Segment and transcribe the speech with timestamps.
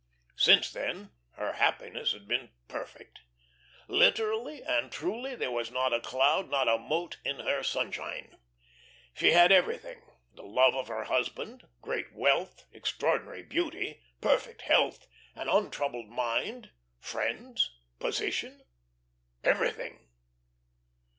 [0.35, 3.19] Since then her happiness had been perfect.
[3.87, 8.39] Literally and truly there was not a cloud, not a mote in her sunshine.
[9.13, 10.01] She had everything
[10.33, 17.69] the love of her husband, great wealth, extraordinary beauty, perfect health, an untroubled mind, friends,
[17.99, 18.63] position
[19.43, 20.09] everything.